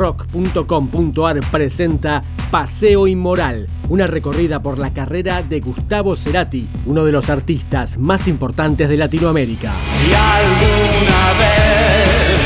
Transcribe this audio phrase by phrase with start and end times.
[0.00, 7.28] rock.com.ar presenta Paseo Inmoral, una recorrida por la carrera de Gustavo Cerati, uno de los
[7.28, 9.74] artistas más importantes de Latinoamérica.
[10.08, 12.40] Y alguna vez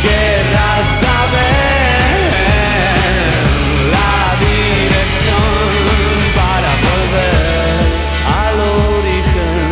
[0.00, 1.98] querrás saber
[3.90, 5.50] la dirección
[6.36, 7.82] para volver
[8.30, 8.56] al
[9.00, 9.66] origen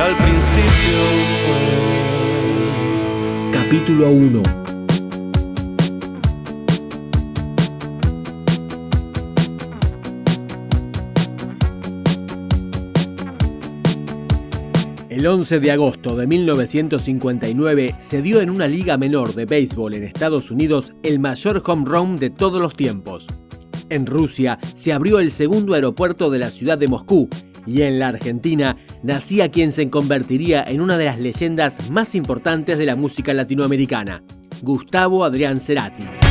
[0.00, 0.98] al principio
[3.52, 3.52] fue.
[3.52, 4.63] Capítulo 1
[15.14, 20.02] El 11 de agosto de 1959 se dio en una liga menor de béisbol en
[20.02, 23.28] Estados Unidos el mayor home run de todos los tiempos.
[23.90, 27.28] En Rusia se abrió el segundo aeropuerto de la ciudad de Moscú
[27.64, 32.76] y en la Argentina nacía quien se convertiría en una de las leyendas más importantes
[32.76, 34.24] de la música latinoamericana,
[34.62, 36.23] Gustavo Adrián Cerati.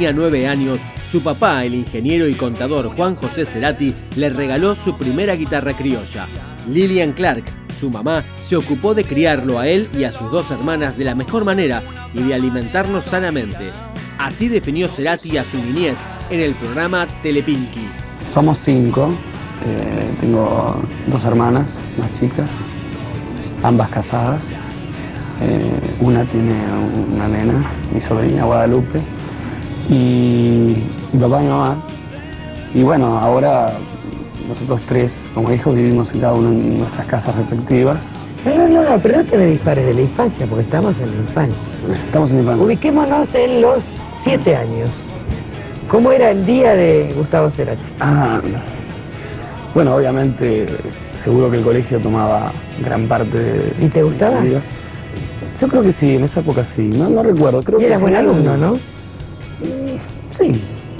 [0.00, 4.96] Tenía nueve años, su papá, el ingeniero y contador Juan José Cerati, le regaló su
[4.96, 6.26] primera guitarra criolla.
[6.66, 10.96] Lillian Clark, su mamá, se ocupó de criarlo a él y a sus dos hermanas
[10.96, 11.82] de la mejor manera
[12.14, 13.72] y de alimentarnos sanamente.
[14.18, 17.86] Así definió Cerati a su niñez en el programa Telepinky.
[18.32, 19.10] Somos cinco.
[19.66, 21.66] eh, tengo dos hermanas
[21.98, 22.48] más chicas,
[23.62, 24.40] ambas casadas.
[25.42, 25.60] Eh,
[26.00, 26.54] una tiene
[27.14, 29.02] una nena, mi sobrina Guadalupe,
[29.90, 30.74] y
[31.12, 31.76] mi papá y mi mamá.
[32.74, 33.66] Y bueno, ahora
[34.48, 37.96] nosotros tres, como hijos, vivimos en cada uno en nuestras casas respectivas.
[38.44, 41.22] No, no, no, pero no te me dispares de la infancia, porque estamos en la
[41.22, 41.56] infancia.
[42.06, 42.66] Estamos en infancia.
[42.66, 43.80] Ubiquémonos en los
[44.24, 44.90] siete años.
[45.90, 47.82] ¿Cómo era el día de Gustavo Cerati?
[47.98, 48.40] Ah,
[49.74, 50.66] bueno, obviamente,
[51.24, 52.52] seguro que el colegio tomaba
[52.82, 53.72] gran parte de.
[53.80, 54.40] ¿Y te gustaba?
[54.40, 54.60] de.
[55.60, 56.82] Yo creo que sí, en esa época sí.
[56.82, 57.62] No, no recuerdo.
[57.62, 58.78] Creo Y que eras buen alumno, ¿no?
[60.40, 60.52] Sí,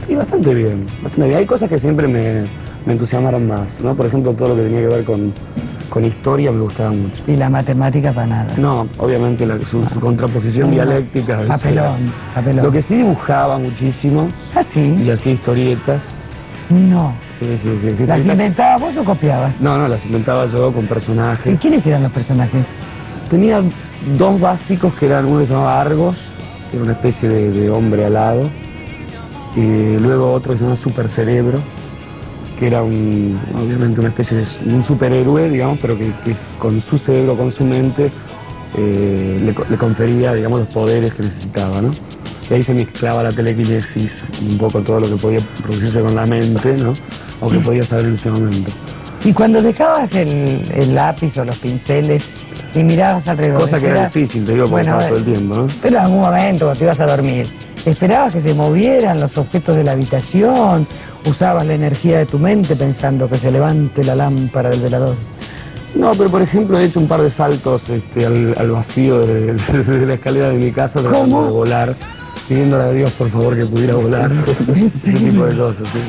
[0.07, 0.87] sí, bastante bien.
[1.03, 1.39] Bastante bien.
[1.39, 2.45] Hay cosas que siempre me,
[2.87, 3.95] me entusiasmaron más, ¿no?
[3.95, 5.33] Por ejemplo, todo lo que tenía que ver con,
[5.89, 7.23] con historia me gustaba mucho.
[7.27, 8.47] Y la matemática para nada.
[8.59, 10.75] No, obviamente la, su, su contraposición No.
[10.75, 11.41] dialéctica.
[11.47, 12.65] Papelón, papelón.
[12.67, 14.95] Lo que sí dibujaba muchísimo ¿Ah, sí?
[15.05, 16.01] y hacía historietas.
[16.69, 17.13] No.
[17.41, 19.61] Sí, sí, sí, ¿Las inventabas vos o copiabas?
[19.61, 21.59] No, no, las inventaba yo con ¿Y personajes.
[21.59, 22.63] quiénes eran los personajes?
[23.31, 23.61] Tenía
[24.19, 26.17] dos básicos que eran uno que se llamaba Argos,
[26.71, 28.43] que era una especie de, de hombre alado,
[29.57, 31.61] y luego otro que se llama Super Cerebro,
[32.59, 36.13] que era un, obviamente una especie de un superhéroe, digamos, pero que,
[36.59, 38.11] con su cerebro, con su mente,
[38.77, 41.91] eh, le confería, digamos, los poderes que necesitaba, ¿no?
[42.51, 44.11] Y ahí se mezclaba la telequinesis,
[44.43, 46.93] un poco todo lo que podía producirse con la mente, ¿no?
[47.41, 48.71] O que podía saber en ese momento.
[49.25, 52.29] Y cuando dejabas el, el lápiz o los pinceles
[52.75, 53.63] y mirabas alrededor.
[53.63, 55.67] Cosa que era difícil, te digo, porque Bueno, todo el eh, tiempo, ¿no?
[55.83, 57.47] Pero en algún momento, cuando te ibas a dormir,
[57.85, 60.87] esperabas que se movieran los objetos de la habitación,
[61.27, 65.17] usabas la energía de tu mente pensando que se levante la lámpara del velador.
[65.95, 69.55] No, pero por ejemplo he hecho un par de saltos este, al, al vacío de,
[69.55, 71.45] de la escalera de mi casa tratando ¿Cómo?
[71.45, 71.95] de volar,
[72.51, 74.29] pidiéndole a Dios por favor que pudiera volar.
[75.05, 76.01] Ese tipo de cosas, sí.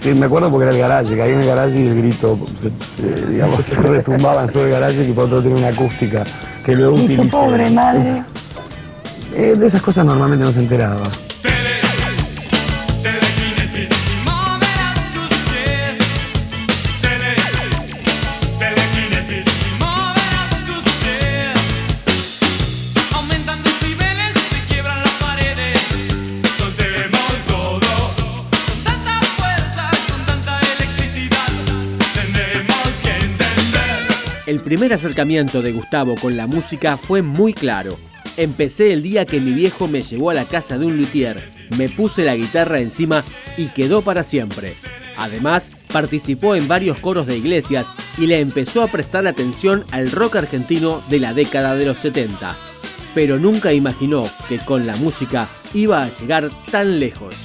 [0.00, 3.26] Sí, me acuerdo porque era el garaje, caí en el garaje y el grito, se-
[3.32, 6.22] digamos, se retumbaba en todo el garaje y por otro tenía una acústica
[6.64, 7.24] que luego utilicé.
[7.30, 8.22] pobre madre,
[9.34, 11.02] Eh, de esas cosas normalmente no se enteraba.
[34.48, 37.98] El primer acercamiento de Gustavo con la música fue muy claro.
[38.38, 41.90] Empecé el día que mi viejo me llevó a la casa de un luthier, me
[41.90, 43.24] puse la guitarra encima
[43.58, 44.74] y quedó para siempre.
[45.18, 50.36] Además, participó en varios coros de iglesias y le empezó a prestar atención al rock
[50.36, 52.56] argentino de la década de los 70.
[53.14, 57.36] Pero nunca imaginó que con la música iba a llegar tan lejos.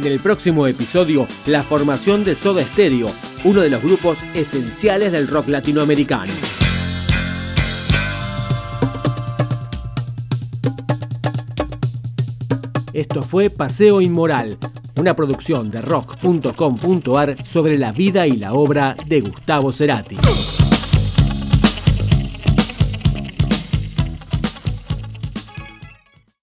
[0.00, 3.10] En el próximo episodio, la formación de Soda Stereo,
[3.44, 6.32] uno de los grupos esenciales del rock latinoamericano.
[12.94, 14.56] Esto fue Paseo Inmoral,
[14.96, 20.16] una producción de rock.com.ar sobre la vida y la obra de Gustavo Cerati.